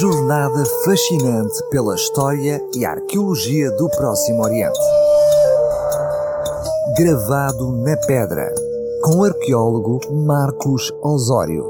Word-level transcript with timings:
jornada 0.00 0.64
fascinante 0.82 1.62
pela 1.70 1.94
história 1.94 2.58
e 2.74 2.86
arqueologia 2.86 3.70
do 3.72 3.86
Próximo 3.90 4.42
Oriente. 4.42 4.78
Gravado 6.96 7.70
na 7.82 7.94
pedra, 8.06 8.50
com 9.02 9.18
o 9.18 9.24
arqueólogo 9.24 10.00
Marcos 10.24 10.90
Osório. 11.02 11.66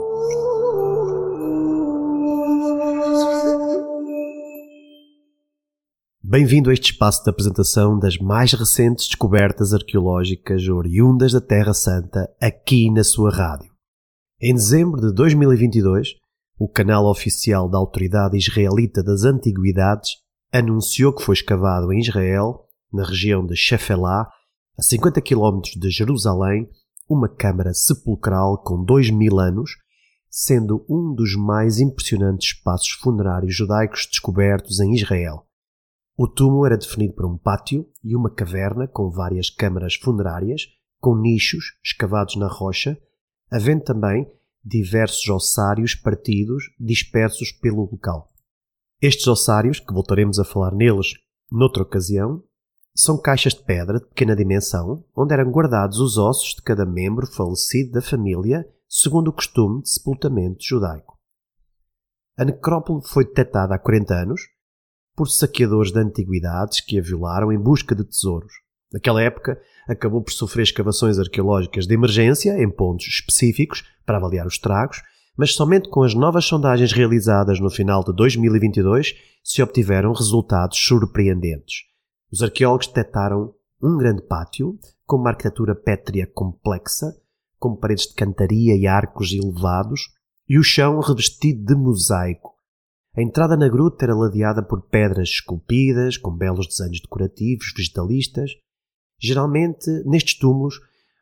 Bem-vindo 6.23 6.71
a 6.71 6.73
este 6.73 6.93
espaço 6.93 7.25
de 7.25 7.31
apresentação 7.31 7.99
das 7.99 8.17
mais 8.17 8.53
recentes 8.53 9.09
descobertas 9.09 9.75
arqueológicas 9.75 10.69
oriundas 10.69 11.33
da 11.33 11.41
Terra 11.41 11.75
Santa 11.75 12.31
aqui 12.41 12.93
na 12.93 13.03
sua 13.03 13.33
rádio. 13.33 13.73
Em 14.41 14.55
dezembro 14.55 15.01
de 15.01 15.13
2022, 15.13 16.21
o 16.61 16.69
canal 16.69 17.07
oficial 17.07 17.71
da 17.71 17.79
Autoridade 17.79 18.37
Israelita 18.37 19.03
das 19.03 19.25
Antiguidades 19.25 20.11
anunciou 20.53 21.11
que 21.11 21.23
foi 21.23 21.35
escavado 21.35 21.91
em 21.91 22.01
Israel, 22.01 22.67
na 22.93 23.03
região 23.03 23.47
de 23.47 23.57
Shefelá, 23.57 24.31
a 24.79 24.83
50 24.83 25.23
km 25.23 25.63
de 25.75 25.89
Jerusalém, 25.89 26.69
uma 27.09 27.31
câmara 27.31 27.73
sepulcral 27.73 28.59
com 28.63 28.85
dois 28.85 29.09
mil 29.09 29.41
anos, 29.41 29.71
sendo 30.29 30.85
um 30.87 31.15
dos 31.15 31.35
mais 31.35 31.81
impressionantes 31.81 32.53
espaços 32.53 32.91
funerários 32.91 33.57
judaicos 33.57 34.07
descobertos 34.07 34.81
em 34.81 34.93
Israel. 34.93 35.47
O 36.15 36.29
túmulo 36.29 36.67
era 36.67 36.77
definido 36.77 37.15
por 37.15 37.25
um 37.25 37.39
pátio 37.39 37.89
e 38.05 38.15
uma 38.15 38.29
caverna 38.29 38.87
com 38.87 39.09
várias 39.09 39.49
câmaras 39.49 39.95
funerárias, 39.95 40.65
com 41.01 41.17
nichos 41.17 41.79
escavados 41.83 42.37
na 42.37 42.49
rocha, 42.49 43.01
havendo 43.51 43.83
também 43.83 44.31
diversos 44.65 45.29
ossários 45.29 45.95
partidos 45.95 46.65
dispersos 46.79 47.53
pelo 47.53 47.89
local. 47.91 48.29
Estes 49.01 49.27
ossários, 49.27 49.81
que 49.81 49.93
voltaremos 49.93 50.39
a 50.39 50.45
falar 50.45 50.75
neles 50.75 51.15
noutra 51.51 51.83
ocasião, 51.83 52.45
são 52.95 53.21
caixas 53.21 53.55
de 53.55 53.63
pedra 53.63 53.99
de 53.99 54.07
pequena 54.07 54.37
dimensão, 54.37 55.05
onde 55.17 55.33
eram 55.33 55.51
guardados 55.51 55.99
os 55.99 56.19
ossos 56.19 56.55
de 56.55 56.63
cada 56.63 56.85
membro 56.85 57.27
falecido 57.27 57.93
da 57.93 58.03
família, 58.03 58.69
segundo 58.89 59.29
o 59.29 59.33
costume 59.33 59.83
de 59.83 59.91
sepultamento 59.91 60.63
judaico. 60.63 61.19
A 62.37 62.45
necrópole 62.45 63.01
foi 63.07 63.25
detectada 63.25 63.75
há 63.75 63.79
40 63.79 64.15
anos 64.15 64.43
por 65.15 65.29
saqueadores 65.29 65.93
de 65.93 66.01
antiguidades 66.01 66.81
que 66.81 66.99
a 66.99 67.03
violaram 67.03 67.53
em 67.53 67.59
busca 67.59 67.95
de 67.95 68.05
tesouros. 68.05 68.53
Naquela 68.93 69.23
época, 69.23 69.61
acabou 69.89 70.23
por 70.23 70.33
sofrer 70.33 70.63
escavações 70.63 71.19
arqueológicas 71.19 71.87
de 71.87 71.95
emergência 71.95 72.61
em 72.61 72.71
pontos 72.71 73.07
específicos 73.07 73.85
para 74.05 74.19
avaliar 74.19 74.47
os 74.47 74.55
estragos, 74.55 75.01
mas 75.37 75.55
somente 75.55 75.89
com 75.89 76.03
as 76.03 76.15
novas 76.15 76.45
sondagens 76.45 76.93
realizadas 76.93 77.61
no 77.61 77.71
final 77.71 78.03
de 78.05 78.13
2022 78.15 79.15
se 79.43 79.63
obtiveram 79.63 80.13
resultados 80.13 80.79
surpreendentes. 80.79 81.85
Os 82.33 82.43
arqueólogos 82.43 82.89
detectaram 82.89 83.55
um 83.83 83.97
grande 83.97 84.23
pátio 84.23 84.79
com 85.07 85.17
uma 85.17 85.31
arquitetura 85.31 85.75
pétrea 85.75 86.27
complexa, 86.27 87.17
com 87.59 87.77
paredes 87.77 88.07
de 88.07 88.15
cantaria 88.15 88.77
e 88.77 88.87
arcos 88.87 89.33
elevados, 89.33 90.03
e 90.49 90.59
o 90.59 90.63
chão 90.63 91.01
revestido 91.01 91.65
de 91.65 91.75
mosaico. 91.75 92.55
A 93.17 93.23
entrada 93.23 93.57
na 93.57 93.69
gruta 93.69 94.05
era 94.05 94.15
ladeada 94.15 94.63
por 94.63 94.83
pedras 94.83 95.29
esculpidas, 95.29 96.17
com 96.17 96.37
belos 96.37 96.67
desenhos 96.67 97.01
decorativos, 97.01 97.73
vegetalistas. 97.77 98.53
Geralmente, 99.21 99.91
nestes 100.07 100.39
túmulos, 100.39 100.81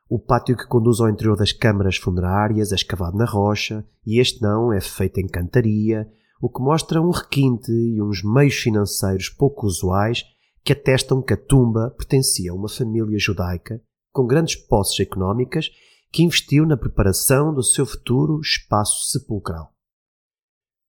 o 0.09 0.19
pátio 0.19 0.57
que 0.57 0.67
conduz 0.67 1.01
ao 1.01 1.09
interior 1.09 1.37
das 1.37 1.53
câmaras 1.53 1.97
funerárias 1.97 2.73
é 2.73 2.75
escavado 2.77 3.19
na 3.19 3.27
rocha 3.27 3.85
e 4.07 4.21
este 4.21 4.41
não 4.41 4.73
é 4.73 4.81
feito 4.81 5.19
em 5.19 5.27
cantaria, 5.27 6.09
o 6.41 6.49
que 6.49 6.63
mostra 6.63 7.03
um 7.03 7.11
requinte 7.11 7.71
e 7.71 8.01
uns 8.01 8.23
meios 8.23 8.55
financeiros 8.55 9.29
pouco 9.29 9.67
usuais 9.67 10.25
que 10.65 10.73
atestam 10.73 11.21
que 11.21 11.35
a 11.35 11.37
tumba 11.37 11.91
pertencia 11.97 12.53
a 12.53 12.55
uma 12.55 12.69
família 12.69 13.19
judaica 13.19 13.83
com 14.13 14.27
grandes 14.27 14.57
posses 14.57 15.01
económicas 15.01 15.71
que 16.11 16.23
investiu 16.23 16.65
na 16.65 16.77
preparação 16.77 17.53
do 17.53 17.63
seu 17.63 17.85
futuro 17.85 18.41
espaço 18.41 19.11
sepulcral. 19.11 19.73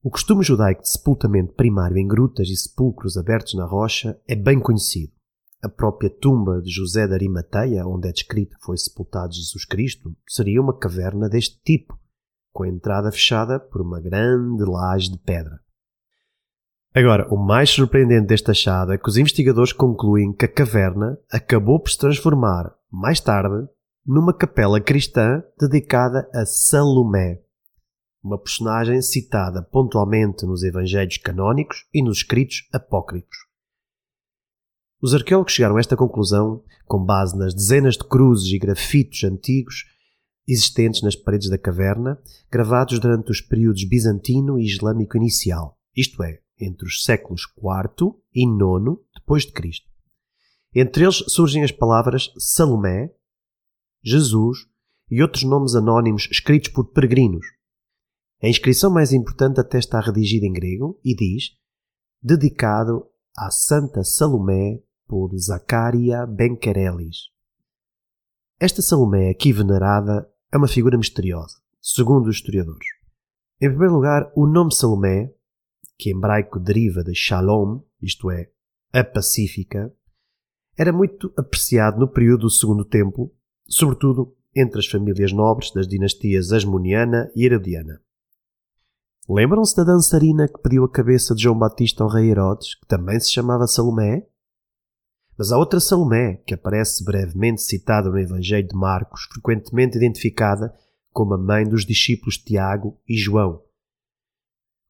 O 0.02 0.10
costume 0.10 0.44
judaico 0.44 0.82
de 0.82 0.90
sepultamento 0.90 1.54
primário 1.54 1.98
em 1.98 2.08
grutas 2.08 2.48
e 2.48 2.56
sepulcros 2.56 3.18
abertos 3.18 3.54
na 3.56 3.66
rocha 3.66 4.20
é 4.28 4.36
bem 4.36 4.60
conhecido. 4.60 5.19
A 5.62 5.68
própria 5.68 6.10
tumba 6.10 6.62
de 6.62 6.72
José 6.72 7.06
de 7.06 7.14
Arimateia, 7.14 7.86
onde 7.86 8.08
é 8.08 8.12
descrito 8.12 8.58
que 8.58 8.66
foi 8.66 8.78
sepultado 8.78 9.34
Jesus 9.34 9.66
Cristo, 9.66 10.16
seria 10.28 10.62
uma 10.62 10.78
caverna 10.78 11.28
deste 11.28 11.62
tipo, 11.62 12.00
com 12.54 12.64
a 12.64 12.68
entrada 12.70 13.12
fechada 13.12 13.60
por 13.60 13.82
uma 13.82 14.00
grande 14.00 14.64
laje 14.64 15.12
de 15.12 15.18
pedra. 15.18 15.60
Agora, 16.96 17.28
o 17.30 17.38
mais 17.38 17.70
surpreendente 17.70 18.28
deste 18.28 18.50
achado 18.50 18.94
é 18.94 18.98
que 18.98 19.08
os 19.08 19.18
investigadores 19.18 19.74
concluem 19.74 20.34
que 20.34 20.46
a 20.46 20.52
caverna 20.52 21.20
acabou 21.32 21.80
por 21.80 21.92
se 21.92 21.98
transformar, 21.98 22.74
mais 22.90 23.20
tarde, 23.20 23.68
numa 24.06 24.34
capela 24.34 24.80
cristã 24.82 25.44
dedicada 25.60 26.28
a 26.34 26.46
Salomé, 26.46 27.42
uma 28.24 28.40
personagem 28.40 29.02
citada 29.02 29.62
pontualmente 29.62 30.46
nos 30.46 30.64
evangelhos 30.64 31.18
canónicos 31.18 31.86
e 31.94 32.04
nos 32.04 32.18
escritos 32.18 32.68
apócrifos. 32.74 33.49
Os 35.02 35.14
arqueólogos 35.14 35.54
chegaram 35.54 35.78
a 35.78 35.80
esta 35.80 35.96
conclusão 35.96 36.64
com 36.86 37.04
base 37.04 37.38
nas 37.38 37.54
dezenas 37.54 37.96
de 37.96 38.04
cruzes 38.04 38.52
e 38.52 38.60
grafitos 38.60 39.24
antigos 39.24 39.86
existentes 40.48 41.04
nas 41.04 41.16
paredes 41.16 41.50
da 41.50 41.58
caverna, 41.58 42.20
gravados 42.52 43.00
durante 43.00 43.32
os 43.32 43.40
períodos 43.40 43.84
bizantino 43.84 44.60
e 44.60 44.66
islâmico 44.66 45.16
inicial, 45.16 45.78
isto 45.96 46.24
é, 46.24 46.40
entre 46.60 46.88
os 46.88 47.04
séculos 47.04 47.44
IV 47.56 48.16
e 48.34 48.44
IX 48.44 49.00
depois 49.14 49.46
de 49.46 49.54
Cristo. 49.54 49.88
Entre 50.74 51.04
eles 51.04 51.24
surgem 51.28 51.64
as 51.64 51.72
palavras 51.72 52.32
Salomé, 52.38 53.14
Jesus 54.04 54.68
e 55.10 55.22
outros 55.22 55.44
nomes 55.44 55.76
anónimos 55.76 56.28
escritos 56.32 56.70
por 56.70 56.92
peregrinos. 56.92 57.46
A 58.42 58.48
inscrição 58.48 58.92
mais 58.92 59.12
importante 59.12 59.60
até 59.60 59.78
está 59.78 60.00
redigida 60.00 60.46
em 60.46 60.54
grego 60.54 61.00
e 61.04 61.16
diz: 61.16 61.52
dedicado 62.22 63.06
à 63.38 63.52
Santa 63.52 64.04
Salomé 64.04 64.82
por 65.10 65.36
Zacaria 65.36 66.24
Benquerelis. 66.28 67.32
Esta 68.60 68.80
Salomé 68.80 69.32
aqui 69.32 69.52
venerada 69.52 70.30
é 70.52 70.58
uma 70.58 70.68
figura 70.68 71.00
misteriosa, 71.00 71.58
segundo 71.82 72.28
os 72.28 72.36
historiadores. 72.36 72.88
Em 73.60 73.70
primeiro 73.70 73.96
lugar, 73.96 74.32
o 74.36 74.46
nome 74.46 74.72
Salomé, 74.72 75.34
que 75.98 76.12
em 76.12 76.16
hebraico 76.16 76.60
deriva 76.60 77.04
de 77.04 77.16
Shalom, 77.16 77.82
isto 78.00 78.30
é, 78.30 78.52
a 78.94 79.04
pacífica, 79.04 79.92
era 80.78 80.94
muito 80.94 81.34
apreciado 81.36 82.00
no 82.00 82.08
período 82.08 82.42
do 82.42 82.50
Segundo 82.52 82.86
Templo, 82.86 83.34
sobretudo 83.68 84.38
entre 84.56 84.80
as 84.80 84.86
famílias 84.86 85.34
nobres 85.34 85.72
das 85.72 85.88
dinastias 85.88 86.52
Asmoniana 86.52 87.32
e 87.36 87.46
Herodiana. 87.46 88.00
Lembram-se 89.28 89.76
da 89.76 89.84
dançarina 89.84 90.48
que 90.48 90.62
pediu 90.62 90.84
a 90.84 90.90
cabeça 90.90 91.34
de 91.34 91.44
João 91.44 91.58
Batista 91.58 92.04
ao 92.04 92.10
rei 92.10 92.30
Herodes, 92.30 92.76
que 92.76 92.88
também 92.88 93.20
se 93.20 93.32
chamava 93.32 93.66
Salomé? 93.66 94.29
Mas 95.40 95.54
há 95.54 95.58
outra 95.58 95.80
Salomé, 95.80 96.36
que 96.46 96.54
aparece 96.54 97.02
brevemente 97.02 97.62
citada 97.62 98.10
no 98.10 98.20
Evangelho 98.20 98.68
de 98.68 98.76
Marcos, 98.76 99.22
frequentemente 99.32 99.96
identificada 99.96 100.76
como 101.14 101.34
a 101.34 101.38
mãe 101.38 101.64
dos 101.64 101.86
discípulos 101.86 102.38
Tiago 102.38 103.00
e 103.08 103.16
João. 103.16 103.64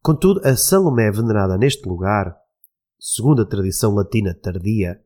Contudo, 0.02 0.42
a 0.44 0.56
Salomé 0.58 1.12
venerada 1.12 1.56
neste 1.56 1.88
lugar, 1.88 2.36
segundo 3.00 3.44
a 3.44 3.46
tradição 3.46 3.94
latina 3.94 4.34
tardia, 4.34 5.00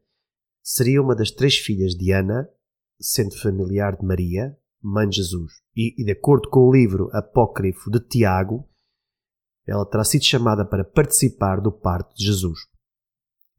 seria 0.62 1.02
uma 1.02 1.14
das 1.14 1.30
três 1.30 1.58
filhas 1.58 1.94
de 1.94 2.14
Ana, 2.14 2.48
sendo 2.98 3.38
familiar 3.38 3.98
de 3.98 4.06
Maria, 4.06 4.58
mãe 4.82 5.10
de 5.10 5.18
Jesus. 5.18 5.52
E, 5.76 5.94
e 6.02 6.06
de 6.06 6.12
acordo 6.14 6.50
com 6.50 6.62
o 6.62 6.74
livro 6.74 7.10
apócrifo 7.12 7.92
de 7.92 8.00
Tiago, 8.00 8.66
ela 9.68 9.86
terá 9.86 10.06
sido 10.06 10.24
chamada 10.24 10.64
para 10.64 10.86
participar 10.86 11.60
do 11.60 11.70
parto 11.70 12.16
de 12.16 12.28
Jesus 12.28 12.60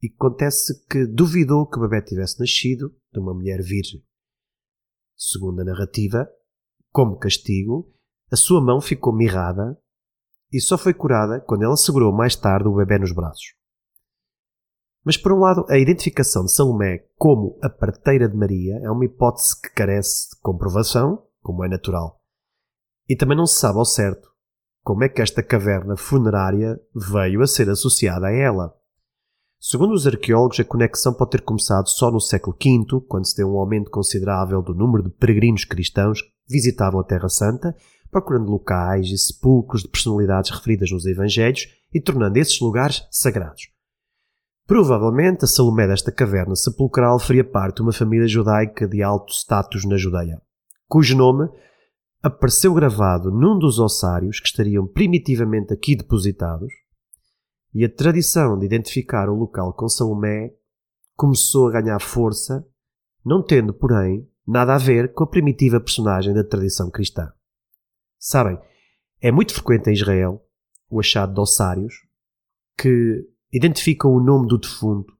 e 0.05 0.13
acontece 0.15 0.85
que 0.87 1.05
duvidou 1.05 1.67
que 1.67 1.77
o 1.77 1.81
bebê 1.81 2.01
tivesse 2.01 2.39
nascido 2.39 2.95
de 3.11 3.19
uma 3.19 3.33
mulher 3.33 3.61
virgem. 3.61 4.03
Segundo 5.15 5.61
a 5.61 5.65
narrativa, 5.65 6.29
como 6.91 7.17
castigo, 7.17 7.93
a 8.31 8.35
sua 8.35 8.61
mão 8.61 8.81
ficou 8.81 9.15
mirrada 9.15 9.77
e 10.51 10.59
só 10.59 10.77
foi 10.77 10.93
curada 10.93 11.39
quando 11.41 11.63
ela 11.63 11.77
segurou 11.77 12.11
mais 12.13 12.35
tarde 12.35 12.67
o 12.67 12.75
bebê 12.75 12.97
nos 12.99 13.11
braços. 13.11 13.55
Mas, 15.03 15.17
por 15.17 15.31
um 15.31 15.39
lado, 15.39 15.65
a 15.69 15.77
identificação 15.77 16.45
de 16.45 16.51
Salomé 16.51 17.05
como 17.15 17.59
a 17.61 17.69
parteira 17.69 18.27
de 18.27 18.35
Maria 18.35 18.79
é 18.81 18.89
uma 18.89 19.05
hipótese 19.05 19.61
que 19.61 19.69
carece 19.69 20.29
de 20.31 20.41
comprovação, 20.41 21.27
como 21.41 21.63
é 21.63 21.69
natural. 21.69 22.19
E 23.07 23.15
também 23.15 23.37
não 23.37 23.45
se 23.45 23.59
sabe 23.59 23.77
ao 23.77 23.85
certo 23.85 24.35
como 24.83 25.03
é 25.03 25.09
que 25.09 25.21
esta 25.21 25.41
caverna 25.41 25.97
funerária 25.97 26.79
veio 26.93 27.41
a 27.41 27.47
ser 27.47 27.69
associada 27.69 28.27
a 28.27 28.31
ela. 28.31 28.71
Segundo 29.67 29.95
os 29.95 30.05
arqueólogos, 30.05 30.59
a 30.59 30.63
conexão 30.63 31.11
pode 31.11 31.31
ter 31.31 31.41
começado 31.41 31.89
só 31.89 32.11
no 32.11 32.21
século 32.21 32.55
V, 32.55 33.03
quando 33.07 33.25
se 33.25 33.35
deu 33.35 33.51
um 33.51 33.57
aumento 33.57 33.89
considerável 33.89 34.61
do 34.61 34.75
número 34.75 35.01
de 35.01 35.09
peregrinos 35.09 35.65
cristãos 35.65 36.21
que 36.21 36.29
visitavam 36.47 36.99
a 36.99 37.03
Terra 37.03 37.27
Santa, 37.27 37.75
procurando 38.11 38.51
locais 38.51 39.07
e 39.07 39.17
sepulcros 39.17 39.81
de 39.81 39.87
personalidades 39.87 40.51
referidas 40.51 40.91
nos 40.91 41.07
Evangelhos 41.07 41.65
e 41.91 41.99
tornando 41.99 42.37
esses 42.37 42.59
lugares 42.59 43.07
sagrados. 43.09 43.63
Provavelmente 44.67 45.45
a 45.45 45.47
Salomé 45.47 45.87
desta 45.87 46.11
caverna 46.11 46.55
sepulcral 46.55 47.17
faria 47.17 47.43
parte 47.43 47.77
de 47.77 47.81
uma 47.81 47.91
família 47.91 48.27
judaica 48.27 48.87
de 48.87 49.01
alto 49.01 49.33
status 49.33 49.83
na 49.83 49.97
Judeia, 49.97 50.39
cujo 50.87 51.17
nome 51.17 51.49
apareceu 52.21 52.71
gravado 52.71 53.31
num 53.31 53.57
dos 53.57 53.79
ossários 53.79 54.39
que 54.39 54.47
estariam 54.47 54.85
primitivamente 54.85 55.73
aqui 55.73 55.95
depositados, 55.95 56.71
e 57.75 57.83
a 57.83 57.93
tradição 57.93 58.57
de 58.57 58.65
identificar 58.65 59.27
o 59.27 59.35
local 59.35 59.73
com 59.73 59.89
Salomé 59.89 60.53
começou 61.13 61.67
a 61.67 61.81
ganhar 61.81 61.99
força, 61.99 62.65
não 63.23 63.43
tendo, 63.43 63.73
porém, 63.73 64.25
nada 64.47 64.75
a 64.75 64.77
ver 64.77 65.11
com 65.11 65.25
a 65.25 65.27
primitiva 65.27 65.81
personagem 65.81 66.33
da 66.33 66.41
tradição 66.41 66.89
cristã. 66.89 67.29
Sabem, 68.17 68.57
é 69.21 69.29
muito 69.29 69.53
frequente 69.53 69.89
em 69.89 69.93
Israel 69.93 70.41
o 70.89 71.01
achado 71.01 71.33
de 71.33 71.39
ossários 71.41 71.95
que 72.77 73.27
identificam 73.51 74.09
o 74.11 74.23
nome 74.23 74.47
do 74.47 74.57
defunto. 74.57 75.13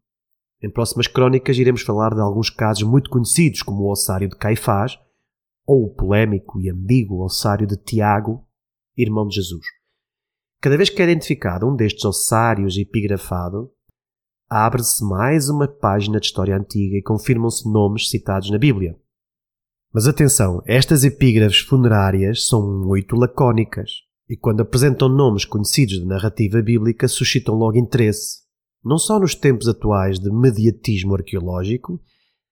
Em 0.64 0.72
próximas 0.72 1.08
crónicas 1.08 1.58
iremos 1.58 1.82
falar 1.82 2.14
de 2.14 2.22
alguns 2.22 2.50
casos 2.50 2.84
muito 2.84 3.10
conhecidos, 3.10 3.64
como 3.64 3.84
o 3.84 3.92
ossário 3.92 4.30
de 4.30 4.38
Caifás 4.38 4.98
ou 5.68 5.88
o 5.88 5.94
polémico 5.94 6.62
e 6.62 6.70
ambíguo 6.70 7.22
ossário 7.22 7.68
de 7.68 7.76
Tiago, 7.76 8.48
irmão 8.96 9.28
de 9.28 9.36
Jesus. 9.36 9.66
Cada 10.66 10.78
vez 10.78 10.90
que 10.90 11.00
é 11.00 11.06
identificado 11.06 11.68
um 11.68 11.76
destes 11.76 12.04
ossários 12.06 12.76
epigrafado, 12.76 13.72
abre-se 14.50 15.06
mais 15.06 15.48
uma 15.48 15.68
página 15.68 16.20
de 16.20 16.26
história 16.26 16.58
antiga 16.58 16.98
e 16.98 17.04
confirmam-se 17.04 17.72
nomes 17.72 18.10
citados 18.10 18.50
na 18.50 18.58
Bíblia. 18.58 19.00
Mas 19.94 20.08
atenção, 20.08 20.64
estas 20.66 21.04
epígrafes 21.04 21.60
funerárias 21.60 22.48
são 22.48 22.84
muito 22.84 23.16
lacónicas 23.16 23.92
e 24.28 24.36
quando 24.36 24.62
apresentam 24.62 25.08
nomes 25.08 25.46
conhecidos 25.46 26.00
de 26.00 26.06
narrativa 26.06 26.60
bíblica 26.64 27.08
suscitam 27.08 27.54
logo 27.54 27.78
interesse, 27.78 28.40
não 28.84 28.98
só 28.98 29.20
nos 29.20 29.36
tempos 29.36 29.68
atuais 29.68 30.18
de 30.18 30.32
mediatismo 30.32 31.14
arqueológico, 31.14 32.02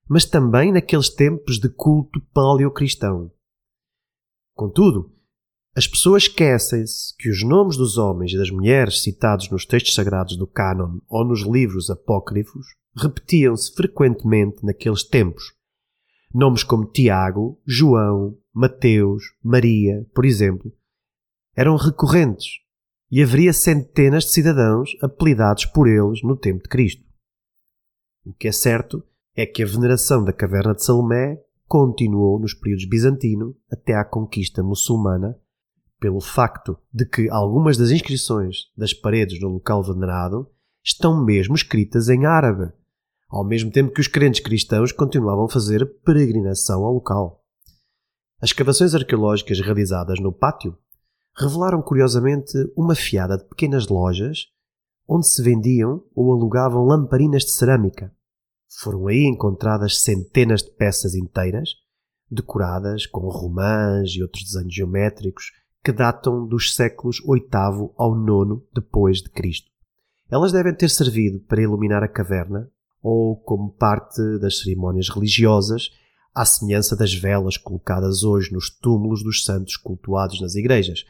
mas 0.07 0.24
também 0.24 0.71
naqueles 0.71 1.09
tempos 1.09 1.57
de 1.57 1.68
culto 1.68 2.21
paleocristão. 2.31 3.31
Contudo, 4.54 5.12
as 5.75 5.88
pessoas 5.88 6.24
esquecem-se 6.24 7.16
que 7.18 7.30
os 7.30 7.44
nomes 7.44 7.75
dos 7.75 7.98
homens 7.98 8.31
e 8.31 8.38
das 8.38 8.52
mulheres 8.52 9.02
citados 9.02 9.50
nos 9.50 9.66
textos 9.66 9.96
sagrados 9.96 10.38
do 10.38 10.46
cânon 10.46 11.00
ou 11.10 11.25
nos 11.25 11.42
livros 11.42 11.90
apócrifos 11.90 12.68
repetiam-se 12.96 13.74
frequentemente 13.74 14.64
naqueles 14.64 15.04
tempos. 15.04 15.54
Nomes 16.31 16.64
como 16.64 16.86
Tiago, 16.86 17.60
João, 17.66 18.38
Mateus, 18.54 19.24
Maria, 19.44 20.06
por 20.14 20.25
exemplo, 20.25 20.72
eram 21.56 21.76
recorrentes 21.76 22.60
e 23.10 23.22
haveria 23.22 23.54
centenas 23.54 24.26
de 24.26 24.31
cidadãos 24.31 24.92
apelidados 25.02 25.66
por 25.66 25.88
eles 25.88 26.22
no 26.22 26.38
tempo 26.38 26.64
de 26.64 26.69
Cristo. 26.69 27.04
O 28.24 28.34
que 28.34 28.48
é 28.48 28.52
certo 28.52 29.04
é 29.36 29.46
que 29.46 29.64
a 29.64 29.66
veneração 29.66 30.24
da 30.24 30.31
caverna 30.31 30.76
de 30.76 30.84
Salomé 30.84 31.42
continuou 31.68 32.40
nos 32.40 32.54
períodos 32.54 32.86
bizantino 32.86 33.56
até 33.72 33.96
à 33.96 34.06
conquista 34.06 34.62
muçulmana, 34.62 35.36
pelo 36.04 36.20
facto 36.20 36.78
de 36.94 37.06
que 37.06 37.30
algumas 37.30 37.78
das 37.78 37.90
inscrições 37.90 38.70
das 38.76 38.94
paredes 38.94 39.40
do 39.40 39.48
local 39.48 39.82
venerado 39.82 40.46
estão 40.84 41.24
mesmo 41.24 41.56
escritas 41.56 42.10
em 42.10 42.26
árabe, 42.26 42.74
ao 43.30 43.46
mesmo 43.46 43.72
tempo 43.72 43.94
que 43.94 44.02
os 44.02 44.08
crentes 44.10 44.42
cristãos 44.42 44.92
continuavam 44.92 45.46
a 45.46 45.50
fazer 45.50 45.86
peregrinação 46.04 46.84
ao 46.84 46.96
local. 46.96 47.42
As 48.42 48.50
escavações 48.50 48.94
arqueológicas 48.94 49.62
realizadas 49.62 50.20
no 50.20 50.34
pátio 50.34 50.78
revelaram 51.38 51.82
curiosamente 51.82 52.52
uma 52.76 52.96
fiada 52.96 53.38
de 53.38 53.46
pequenas 53.46 53.88
lojas 53.88 54.48
onde 55.08 55.26
se 55.26 55.42
vendiam 55.42 56.04
ou 56.14 56.34
alugavam 56.34 56.84
lamparinas 56.84 57.44
de 57.44 57.54
cerâmica. 57.54 58.14
Foram 58.82 59.08
aí 59.08 59.24
encontradas 59.24 60.02
centenas 60.02 60.64
de 60.64 60.72
peças 60.72 61.16
inteiras, 61.16 61.70
decoradas 62.30 63.06
com 63.06 63.22
romãs 63.30 64.10
e 64.10 64.22
outros 64.22 64.44
desenhos 64.44 64.76
geométricos 64.76 65.62
que 65.83 65.91
datam 65.91 66.47
dos 66.47 66.75
séculos 66.75 67.19
VIII 67.19 67.91
ao 67.97 68.15
IX 68.15 68.62
depois 68.74 69.18
de 69.18 69.30
Cristo. 69.30 69.69
Elas 70.30 70.51
devem 70.51 70.74
ter 70.74 70.89
servido 70.89 71.39
para 71.41 71.62
iluminar 71.62 72.03
a 72.03 72.07
caverna 72.07 72.69
ou 73.01 73.35
como 73.35 73.74
parte 73.74 74.21
das 74.39 74.59
cerimónias 74.59 75.09
religiosas, 75.09 75.89
à 76.33 76.45
semelhança 76.45 76.95
das 76.95 77.13
velas 77.13 77.57
colocadas 77.57 78.24
hoje 78.24 78.51
nos 78.51 78.69
túmulos 78.69 79.21
dos 79.21 79.44
santos 79.44 79.75
cultuados 79.75 80.39
nas 80.41 80.56
igrejas, 80.56 81.03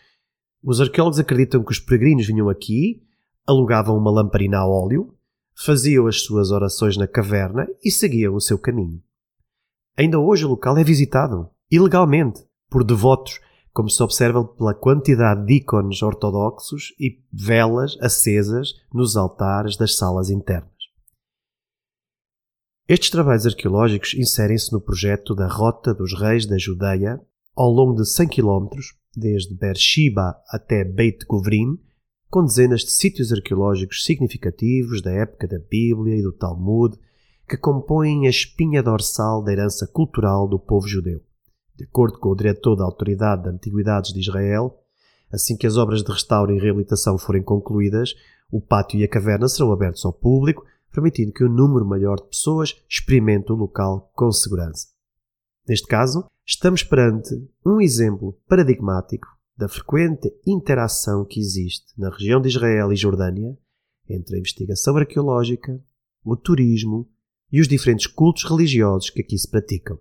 os 0.63 0.79
arqueólogos 0.79 1.19
acreditam 1.19 1.61
que 1.61 1.71
os 1.71 1.79
peregrinos 1.79 2.25
vinham 2.25 2.47
aqui, 2.47 3.03
alugavam 3.45 3.97
uma 3.97 4.09
lamparina 4.09 4.59
a 4.59 4.67
óleo, 4.67 5.13
faziam 5.53 6.07
as 6.07 6.21
suas 6.23 6.51
orações 6.51 6.95
na 6.95 7.05
caverna 7.05 7.67
e 7.83 7.91
seguiam 7.91 8.33
o 8.33 8.41
seu 8.41 8.57
caminho. 8.57 9.01
Ainda 9.97 10.17
hoje 10.17 10.45
o 10.45 10.49
local 10.49 10.77
é 10.77 10.83
visitado, 10.83 11.49
ilegalmente, 11.69 12.41
por 12.69 12.83
devotos, 12.83 13.39
como 13.73 13.89
se 13.89 14.01
observa 14.03 14.45
pela 14.45 14.75
quantidade 14.75 15.45
de 15.45 15.55
ícones 15.55 16.01
ortodoxos 16.03 16.93
e 16.99 17.19
velas 17.31 17.97
acesas 17.99 18.73
nos 18.93 19.17
altares 19.17 19.75
das 19.75 19.97
salas 19.97 20.29
internas. 20.29 20.71
Estes 22.87 23.09
trabalhos 23.09 23.47
arqueológicos 23.47 24.13
inserem-se 24.13 24.71
no 24.71 24.79
projeto 24.79 25.33
da 25.33 25.47
Rota 25.47 25.93
dos 25.93 26.13
Reis 26.19 26.45
da 26.45 26.57
Judeia 26.57 27.19
ao 27.55 27.71
longo 27.71 27.95
de 27.95 28.07
100 28.07 28.27
km 28.27 28.67
desde 29.15 29.55
Beersheba 29.55 30.35
até 30.49 30.83
Beit 30.83 31.25
Govrin, 31.25 31.79
com 32.29 32.43
dezenas 32.43 32.81
de 32.81 32.91
sítios 32.91 33.31
arqueológicos 33.31 34.03
significativos 34.03 35.01
da 35.01 35.11
época 35.11 35.47
da 35.47 35.59
Bíblia 35.59 36.17
e 36.17 36.21
do 36.21 36.33
Talmud, 36.33 36.97
que 37.47 37.57
compõem 37.57 38.25
a 38.27 38.29
espinha 38.29 38.81
dorsal 38.81 39.43
da 39.43 39.51
herança 39.51 39.87
cultural 39.87 40.47
do 40.47 40.59
povo 40.59 40.87
judeu. 40.87 41.21
De 41.75 41.85
acordo 41.85 42.19
com 42.19 42.29
o 42.29 42.35
diretor 42.35 42.75
da 42.75 42.83
Autoridade 42.83 43.43
de 43.43 43.49
Antiguidades 43.49 44.13
de 44.13 44.19
Israel, 44.19 44.79
assim 45.31 45.57
que 45.57 45.65
as 45.65 45.77
obras 45.77 46.03
de 46.03 46.11
restauro 46.11 46.53
e 46.53 46.59
reabilitação 46.59 47.17
forem 47.17 47.41
concluídas, 47.41 48.13
o 48.51 48.61
pátio 48.61 48.99
e 48.99 49.03
a 49.03 49.07
caverna 49.07 49.47
serão 49.47 49.71
abertos 49.71 50.05
ao 50.05 50.13
público, 50.13 50.63
permitindo 50.91 51.33
que 51.33 51.43
um 51.43 51.49
número 51.49 51.83
maior 51.83 52.17
de 52.17 52.27
pessoas 52.27 52.75
experimente 52.87 53.51
o 53.51 53.55
local 53.55 54.11
com 54.13 54.31
segurança. 54.31 54.87
Neste 55.67 55.87
caso, 55.87 56.25
estamos 56.45 56.83
perante 56.83 57.33
um 57.65 57.81
exemplo 57.81 58.37
paradigmático 58.47 59.27
da 59.57 59.67
frequente 59.67 60.31
interação 60.45 61.25
que 61.25 61.39
existe 61.39 61.93
na 61.97 62.09
região 62.09 62.39
de 62.39 62.49
Israel 62.49 62.92
e 62.92 62.95
Jordânia 62.95 63.57
entre 64.07 64.35
a 64.35 64.39
investigação 64.39 64.97
arqueológica, 64.97 65.81
o 66.23 66.35
turismo 66.35 67.09
e 67.51 67.61
os 67.61 67.68
diferentes 67.68 68.07
cultos 68.07 68.44
religiosos 68.44 69.09
que 69.09 69.21
aqui 69.21 69.37
se 69.37 69.49
praticam. 69.49 69.99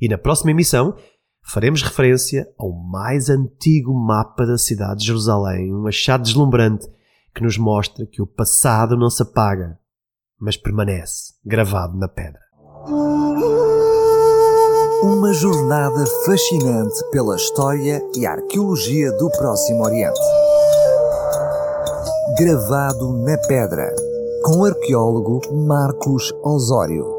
E 0.00 0.08
na 0.08 0.16
próxima 0.16 0.52
emissão 0.52 0.96
faremos 1.44 1.82
referência 1.82 2.50
ao 2.58 2.72
mais 2.72 3.28
antigo 3.28 3.92
mapa 3.92 4.46
da 4.46 4.56
cidade 4.56 5.00
de 5.00 5.08
Jerusalém, 5.08 5.74
um 5.74 5.86
achado 5.86 6.22
deslumbrante 6.22 6.88
que 7.34 7.42
nos 7.42 7.58
mostra 7.58 8.06
que 8.06 8.22
o 8.22 8.26
passado 8.26 8.96
não 8.96 9.10
se 9.10 9.22
apaga, 9.22 9.78
mas 10.40 10.56
permanece 10.56 11.34
gravado 11.44 11.96
na 11.98 12.08
pedra. 12.08 12.40
Uma 15.02 15.32
jornada 15.32 16.04
fascinante 16.24 16.98
pela 17.10 17.36
história 17.36 18.02
e 18.16 18.26
arqueologia 18.26 19.12
do 19.12 19.30
Próximo 19.30 19.84
Oriente 19.84 20.20
gravado 22.38 23.12
na 23.24 23.38
pedra, 23.38 23.94
com 24.44 24.58
o 24.58 24.64
arqueólogo 24.66 25.40
Marcos 25.54 26.34
Osório. 26.42 27.15